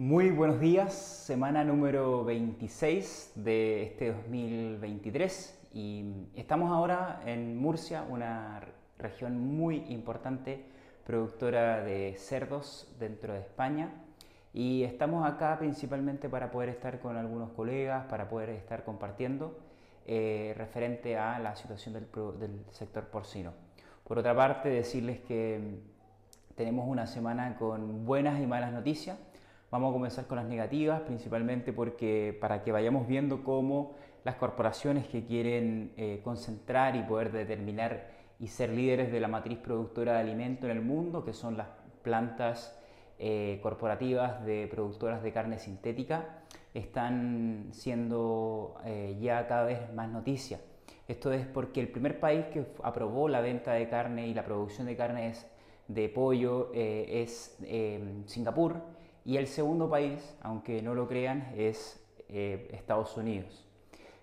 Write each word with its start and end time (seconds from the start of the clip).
Muy 0.00 0.30
buenos 0.30 0.60
días, 0.60 0.94
semana 0.94 1.62
número 1.62 2.24
26 2.24 3.32
de 3.34 3.82
este 3.82 4.12
2023 4.14 5.68
y 5.74 6.26
estamos 6.34 6.72
ahora 6.72 7.20
en 7.26 7.58
Murcia, 7.58 8.06
una 8.08 8.62
región 8.96 9.38
muy 9.38 9.84
importante 9.90 10.64
productora 11.04 11.84
de 11.84 12.14
cerdos 12.16 12.96
dentro 12.98 13.34
de 13.34 13.40
España 13.40 13.92
y 14.54 14.84
estamos 14.84 15.30
acá 15.30 15.58
principalmente 15.58 16.30
para 16.30 16.50
poder 16.50 16.70
estar 16.70 17.00
con 17.00 17.18
algunos 17.18 17.50
colegas, 17.50 18.06
para 18.06 18.26
poder 18.26 18.48
estar 18.48 18.84
compartiendo 18.84 19.58
eh, 20.06 20.54
referente 20.56 21.18
a 21.18 21.38
la 21.38 21.54
situación 21.56 21.92
del, 21.92 22.06
del 22.38 22.64
sector 22.70 23.04
porcino. 23.08 23.52
Por 24.04 24.18
otra 24.18 24.34
parte, 24.34 24.70
decirles 24.70 25.20
que 25.20 25.78
tenemos 26.54 26.88
una 26.88 27.06
semana 27.06 27.58
con 27.58 28.06
buenas 28.06 28.40
y 28.40 28.46
malas 28.46 28.72
noticias 28.72 29.18
Vamos 29.70 29.90
a 29.90 29.92
comenzar 29.92 30.26
con 30.26 30.34
las 30.34 30.46
negativas, 30.46 31.02
principalmente 31.02 31.72
porque 31.72 32.36
para 32.40 32.64
que 32.64 32.72
vayamos 32.72 33.06
viendo 33.06 33.44
cómo 33.44 33.94
las 34.24 34.34
corporaciones 34.34 35.06
que 35.06 35.24
quieren 35.24 35.92
eh, 35.96 36.20
concentrar 36.24 36.96
y 36.96 37.04
poder 37.04 37.30
determinar 37.30 38.08
y 38.40 38.48
ser 38.48 38.70
líderes 38.70 39.12
de 39.12 39.20
la 39.20 39.28
matriz 39.28 39.58
productora 39.58 40.14
de 40.14 40.18
alimento 40.18 40.66
en 40.66 40.72
el 40.72 40.82
mundo, 40.82 41.24
que 41.24 41.32
son 41.32 41.56
las 41.56 41.68
plantas 42.02 42.76
eh, 43.20 43.60
corporativas 43.62 44.44
de 44.44 44.66
productoras 44.66 45.22
de 45.22 45.32
carne 45.32 45.60
sintética, 45.60 46.42
están 46.74 47.68
siendo 47.70 48.74
eh, 48.84 49.18
ya 49.20 49.46
cada 49.46 49.66
vez 49.66 49.94
más 49.94 50.10
noticia. 50.10 50.58
Esto 51.06 51.32
es 51.32 51.46
porque 51.46 51.78
el 51.78 51.88
primer 51.90 52.18
país 52.18 52.46
que 52.46 52.66
aprobó 52.82 53.28
la 53.28 53.40
venta 53.40 53.74
de 53.74 53.88
carne 53.88 54.26
y 54.26 54.34
la 54.34 54.44
producción 54.44 54.88
de 54.88 54.96
carne 54.96 55.32
de 55.86 56.08
pollo 56.08 56.72
es 56.72 57.56
Singapur 58.26 58.99
y 59.24 59.36
el 59.36 59.46
segundo 59.46 59.88
país, 59.90 60.34
aunque 60.42 60.82
no 60.82 60.94
lo 60.94 61.08
crean, 61.08 61.52
es 61.56 62.02
eh, 62.28 62.68
Estados 62.72 63.16
Unidos. 63.16 63.66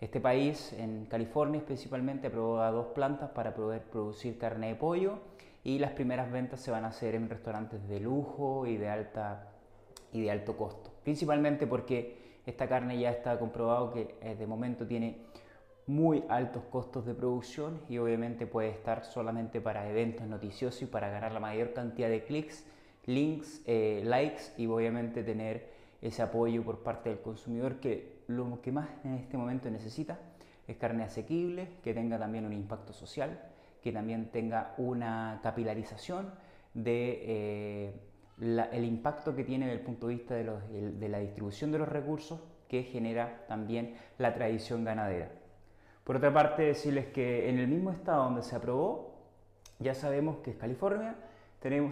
Este 0.00 0.20
país, 0.20 0.72
en 0.72 1.06
California 1.06 1.62
principalmente, 1.64 2.26
aprobó 2.26 2.58
dos 2.72 2.86
plantas 2.88 3.30
para 3.30 3.54
poder 3.54 3.82
producir 3.82 4.36
carne 4.38 4.68
de 4.68 4.74
pollo 4.74 5.20
y 5.64 5.78
las 5.78 5.92
primeras 5.92 6.30
ventas 6.32 6.60
se 6.60 6.70
van 6.70 6.84
a 6.84 6.88
hacer 6.88 7.14
en 7.14 7.30
restaurantes 7.30 7.86
de 7.88 8.00
lujo 8.00 8.66
y 8.66 8.76
de, 8.76 8.88
alta, 8.88 9.52
y 10.12 10.22
de 10.22 10.30
alto 10.30 10.56
costo. 10.56 10.90
Principalmente 11.04 11.66
porque 11.66 12.40
esta 12.46 12.68
carne 12.68 12.98
ya 12.98 13.10
está 13.10 13.38
comprobado 13.38 13.92
que 13.92 14.16
eh, 14.20 14.34
de 14.34 14.46
momento 14.46 14.86
tiene 14.86 15.18
muy 15.86 16.24
altos 16.28 16.64
costos 16.64 17.06
de 17.06 17.14
producción 17.14 17.80
y 17.88 17.98
obviamente 17.98 18.46
puede 18.46 18.70
estar 18.70 19.04
solamente 19.04 19.60
para 19.60 19.88
eventos 19.88 20.26
noticiosos 20.26 20.82
y 20.82 20.86
para 20.86 21.10
ganar 21.10 21.32
la 21.32 21.40
mayor 21.40 21.72
cantidad 21.72 22.08
de 22.08 22.24
clics 22.24 22.64
links, 23.06 23.62
eh, 23.66 24.02
likes 24.04 24.52
y 24.56 24.66
obviamente 24.66 25.22
tener 25.22 25.70
ese 26.00 26.22
apoyo 26.22 26.62
por 26.64 26.82
parte 26.82 27.10
del 27.10 27.20
consumidor 27.20 27.80
que 27.80 28.22
lo 28.26 28.60
que 28.60 28.72
más 28.72 28.88
en 29.04 29.14
este 29.14 29.36
momento 29.36 29.70
necesita 29.70 30.18
es 30.66 30.76
carne 30.76 31.04
asequible, 31.04 31.68
que 31.82 31.94
tenga 31.94 32.18
también 32.18 32.46
un 32.46 32.52
impacto 32.52 32.92
social, 32.92 33.40
que 33.82 33.92
también 33.92 34.30
tenga 34.30 34.74
una 34.78 35.40
capilarización 35.42 36.32
de 36.74 37.22
eh, 37.26 37.92
el 38.72 38.84
impacto 38.84 39.34
que 39.34 39.44
tiene 39.44 39.66
desde 39.66 39.80
el 39.80 39.84
punto 39.84 40.08
de 40.08 40.14
vista 40.14 40.34
de, 40.34 40.92
de 40.92 41.08
la 41.08 41.18
distribución 41.18 41.70
de 41.72 41.78
los 41.78 41.88
recursos 41.88 42.40
que 42.68 42.84
genera 42.84 43.44
también 43.48 43.94
la 44.18 44.34
tradición 44.34 44.84
ganadera. 44.84 45.30
Por 46.04 46.16
otra 46.16 46.32
parte, 46.32 46.62
decirles 46.62 47.06
que 47.08 47.48
en 47.48 47.58
el 47.58 47.68
mismo 47.68 47.90
estado 47.90 48.24
donde 48.24 48.42
se 48.42 48.56
aprobó, 48.56 49.14
ya 49.78 49.94
sabemos 49.94 50.38
que 50.38 50.52
es 50.52 50.56
California, 50.56 51.16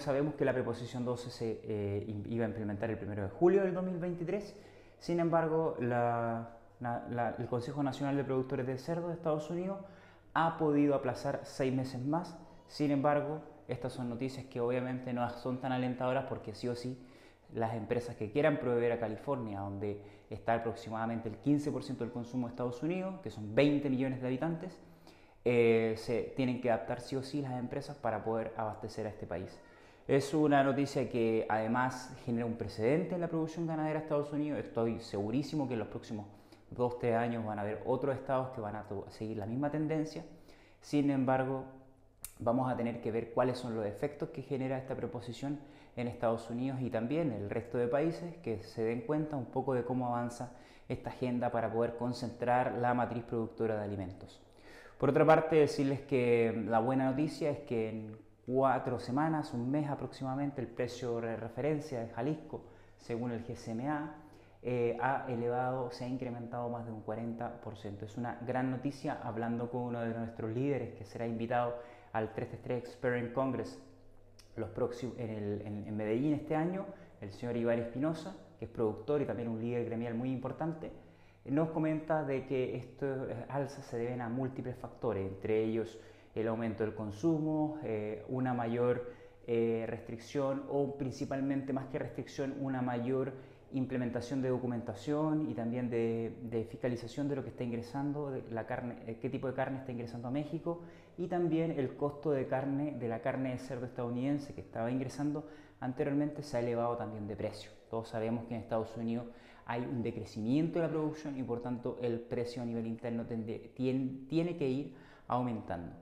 sabemos 0.01 0.35
que 0.35 0.45
la 0.45 0.53
preposición 0.53 1.05
12 1.05 1.31
se 1.31 1.61
eh, 1.63 2.23
iba 2.29 2.45
a 2.45 2.49
implementar 2.49 2.91
el 2.91 2.99
1 3.01 3.23
de 3.23 3.29
julio 3.29 3.63
del 3.63 3.73
2023, 3.73 4.57
sin 4.99 5.21
embargo, 5.21 5.77
el 5.79 7.47
Consejo 7.49 7.83
Nacional 7.83 8.17
de 8.17 8.25
Productores 8.25 8.67
de 8.67 8.79
Cerdo 8.79 9.09
de 9.09 9.15
Estados 9.15 9.49
Unidos 9.49 9.79
ha 10.35 10.59
podido 10.59 10.95
aplazar 10.95 11.41
seis 11.45 11.73
meses 11.73 12.05
más, 12.05 12.37
sin 12.67 12.91
embargo, 12.91 13.41
estas 13.69 13.93
son 13.93 14.09
noticias 14.09 14.45
que 14.47 14.61
obviamente 14.61 15.13
no 15.13 15.29
son 15.31 15.61
tan 15.61 15.71
alentadoras 15.71 16.25
porque 16.29 16.55
sí 16.55 16.67
o 16.67 16.75
sí 16.75 16.99
las 17.55 17.75
empresas 17.75 18.17
que 18.17 18.31
quieran 18.31 18.59
proveer 18.59 18.93
a 18.93 19.01
California, 19.01 19.61
donde 19.61 20.03
está 20.31 20.55
aproximadamente 20.55 21.29
el 21.29 21.41
15% 21.41 21.99
del 21.99 22.11
consumo 22.11 22.47
de 22.47 22.53
Estados 22.53 22.83
Unidos, 22.83 23.21
que 23.23 23.31
son 23.31 23.55
20 23.55 23.89
millones 23.89 24.21
de 24.21 24.27
habitantes, 24.27 24.79
eh, 25.45 25.95
se 25.97 26.33
tienen 26.37 26.61
que 26.61 26.71
adaptar 26.71 27.01
sí 27.01 27.17
o 27.17 27.23
sí 27.23 27.41
las 27.41 27.59
empresas 27.59 27.97
para 27.97 28.23
poder 28.23 28.53
abastecer 28.57 29.07
a 29.07 29.11
este 29.11 29.27
país. 29.27 29.59
Es 30.07 30.35
una 30.35 30.65
noticia 30.65 31.09
que 31.09 31.47
además 31.49 32.15
genera 32.25 32.45
un 32.45 32.57
precedente 32.57 33.15
en 33.15 33.21
la 33.21 33.29
producción 33.29 33.67
ganadera 33.67 34.01
de 34.01 34.05
Estados 34.05 34.33
Unidos. 34.33 34.59
Estoy 34.59 35.01
segurísimo 35.01 35.69
que 35.69 35.75
en 35.75 35.79
los 35.79 35.89
próximos 35.89 36.27
2-3 36.75 37.17
años 37.17 37.45
van 37.45 37.59
a 37.59 37.63
haber 37.63 37.83
otros 37.87 38.17
estados 38.17 38.51
que 38.51 38.61
van 38.61 38.77
a 38.77 38.85
seguir 39.09 39.37
la 39.37 39.47
misma 39.47 39.71
tendencia. 39.71 40.25
Sin 40.81 41.11
embargo, 41.11 41.65
vamos 42.39 42.71
a 42.71 42.77
tener 42.77 43.01
que 43.01 43.11
ver 43.11 43.33
cuáles 43.33 43.59
son 43.59 43.75
los 43.75 43.87
efectos 43.87 44.31
que 44.31 44.43
genera 44.43 44.79
esta 44.79 44.95
proposición 44.95 45.61
en 45.97 46.09
Estados 46.09 46.49
Unidos 46.51 46.81
y 46.81 46.91
también 46.91 47.33
el 47.33 47.51
resto 47.51 47.79
de 47.79 47.87
países 47.87 48.37
que 48.39 48.63
se 48.63 48.83
den 48.83 49.03
cuenta 49.03 49.37
un 49.37 49.47
poco 49.47 49.75
de 49.75 49.85
cómo 49.85 50.07
avanza 50.07 50.53
esta 50.89 51.11
agenda 51.11 51.51
para 51.51 51.73
poder 51.73 51.97
concentrar 51.97 52.75
la 52.75 52.95
matriz 52.95 53.23
productora 53.25 53.77
de 53.77 53.85
alimentos. 53.85 54.41
Por 55.01 55.09
otra 55.09 55.25
parte, 55.25 55.57
decirles 55.57 56.03
que 56.03 56.53
la 56.69 56.79
buena 56.79 57.07
noticia 57.07 57.49
es 57.49 57.61
que 57.61 57.89
en 57.89 58.19
cuatro 58.45 59.01
semanas, 59.01 59.55
un 59.55 59.71
mes 59.71 59.89
aproximadamente, 59.89 60.61
el 60.61 60.67
precio 60.67 61.23
de 61.23 61.37
referencia 61.37 62.01
de 62.01 62.11
Jalisco, 62.11 62.67
según 62.99 63.33
el 63.33 63.43
GSMA, 63.43 64.15
eh, 64.63 64.99
ha 65.01 65.25
elevado, 65.31 65.91
se 65.91 66.05
ha 66.05 66.07
incrementado 66.07 66.69
más 66.69 66.85
de 66.85 66.93
un 66.93 67.03
40%. 67.03 68.03
Es 68.03 68.19
una 68.19 68.39
gran 68.47 68.71
noticia, 68.71 69.19
hablando 69.23 69.71
con 69.71 69.85
uno 69.85 70.03
de 70.03 70.13
nuestros 70.13 70.51
líderes 70.51 70.93
que 70.99 71.07
será 71.07 71.27
invitado 71.27 71.77
al 72.13 72.35
333 72.35 72.79
Experience 72.85 73.33
Congress 73.33 73.83
los 74.57 74.69
próximos, 74.69 75.17
en, 75.19 75.87
en 75.87 75.97
Medellín 75.97 76.35
este 76.35 76.55
año, 76.55 76.85
el 77.23 77.33
señor 77.33 77.57
Iván 77.57 77.79
Espinosa, 77.79 78.37
que 78.59 78.67
es 78.67 78.71
productor 78.71 79.23
y 79.23 79.25
también 79.25 79.49
un 79.49 79.63
líder 79.63 79.87
gremial 79.87 80.13
muy 80.15 80.31
importante 80.31 80.93
nos 81.45 81.71
comenta 81.71 82.23
de 82.25 82.47
que 82.47 82.77
estos 82.77 83.29
alzas 83.49 83.85
se 83.87 83.99
deben 83.99 84.21
a 84.21 84.29
múltiples 84.29 84.77
factores, 84.77 85.27
entre 85.27 85.65
ellos 85.65 85.99
el 86.35 86.49
aumento 86.49 86.85
del 86.85 86.95
consumo, 86.95 87.79
eh, 87.83 88.25
una 88.29 88.55
mayor 88.55 89.11
eh, 89.47 89.85
restricción 89.89 90.65
o 90.69 90.97
principalmente 90.97 91.73
más 91.73 91.87
que 91.87 91.99
restricción, 91.99 92.55
una 92.61 92.83
mayor 92.83 93.33
implementación 93.73 94.43
de 94.43 94.49
documentación 94.49 95.49
y 95.51 95.55
también 95.55 95.91
de, 95.91 96.67
fiscalización 96.69 97.29
de 97.29 97.37
lo 97.37 97.43
que 97.43 97.51
está 97.51 97.65
ingresando, 97.65 98.31
de 98.31 98.43
la 98.51 98.67
carne, 98.67 98.97
eh, 99.07 99.19
qué 99.21 99.31
tipo 99.31 99.47
de 99.47 99.55
carne 99.55 99.79
está 99.79 99.93
ingresando 99.93 100.29
a 100.29 100.31
México 100.31 100.83
y 101.17 101.29
también 101.29 101.73
el 101.73 101.97
costo 101.97 102.33
de 102.33 102.47
carne 102.47 102.97
de 102.99 103.09
la 103.09 103.21
carne 103.23 103.53
de 103.53 103.59
cerdo 103.59 103.87
estadounidense 103.87 104.55
que 104.55 104.61
estaba 104.61 104.91
ingresando 104.91 105.47
anteriormente 105.81 106.43
se 106.43 106.57
ha 106.57 106.61
elevado 106.61 106.97
también 106.97 107.27
de 107.27 107.37
precio. 107.37 107.71
Todos 107.91 108.09
sabemos 108.09 108.45
que 108.45 108.55
en 108.55 108.61
Estados 108.61 108.97
Unidos 108.97 109.27
hay 109.71 109.83
un 109.83 110.03
decrecimiento 110.03 110.81
de 110.81 110.87
la 110.87 110.91
producción 110.91 111.39
y 111.39 111.45
por 111.45 111.63
tanto 111.63 111.97
el 112.03 112.19
precio 112.19 112.61
a 112.61 112.65
nivel 112.65 112.89
interno 112.89 113.25
tiene, 113.25 114.19
tiene 114.29 114.57
que 114.57 114.69
ir 114.69 114.97
aumentando. 115.29 115.93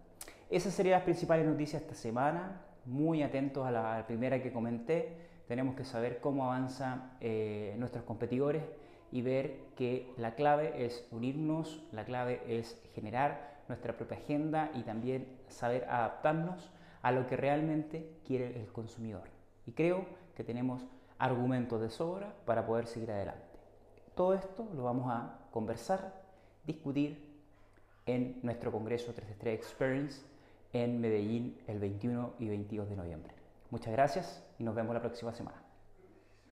Esas 0.49 0.73
serían 0.73 0.95
las 0.95 1.03
principales 1.03 1.47
noticias 1.47 1.83
esta 1.83 1.95
semana. 1.95 2.63
Muy 2.87 3.23
atentos 3.23 3.67
a 3.67 3.71
la 3.71 4.07
primera 4.07 4.43
que 4.43 4.55
comenté 4.55 5.19
tenemos 5.47 5.75
que 5.75 5.85
saber 5.85 6.21
cómo 6.23 6.47
avanzan 6.47 7.13
eh, 7.21 7.77
nuestros 7.79 8.05
competidores 8.05 8.63
y 9.13 9.21
ver 9.21 9.59
que 9.77 10.15
la 10.17 10.35
clave 10.35 10.87
es 10.87 11.07
unirnos, 11.11 11.85
la 11.93 12.07
clave 12.07 12.41
es 12.49 12.81
generar 12.95 13.59
nuestra 13.69 13.99
propia 13.99 14.17
agenda 14.17 14.71
y 14.75 14.83
también 14.85 15.29
saber 15.49 15.85
adaptarnos 15.91 16.71
a 17.03 17.13
lo 17.13 17.27
que 17.27 17.37
realmente 17.37 18.15
quiere 18.25 18.59
el 18.59 18.73
consumidor. 18.73 19.29
Y 19.67 19.73
creo 19.73 20.07
que 20.35 20.43
tenemos 20.43 20.87
argumentos 21.19 21.83
de 21.83 21.91
sobra 21.91 22.35
para 22.47 22.65
poder 22.65 22.87
seguir 22.87 23.11
adelante. 23.11 23.48
Todo 24.19 24.35
esto 24.35 24.67
lo 24.75 24.83
vamos 24.83 25.09
a 25.13 25.39
conversar, 25.53 26.13
discutir 26.67 27.25
en 28.05 28.41
nuestro 28.43 28.73
Congreso 28.73 29.15
363 29.15 29.55
Experience 29.55 30.23
en 30.73 31.01
Medellín 31.01 31.57
el 31.69 31.79
21 31.79 32.33
y 32.41 32.49
22 32.49 32.91
de 32.91 32.97
noviembre. 32.97 33.33
Muchas 33.71 33.93
gracias 33.93 34.43
y 34.59 34.65
nos 34.65 34.75
vemos 34.75 34.93
la 34.93 35.01
próxima 35.01 35.33
semana. 35.33 35.68